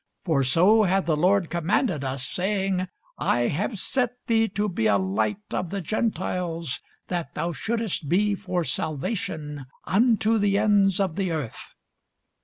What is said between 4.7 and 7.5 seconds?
a light of the Gentiles, that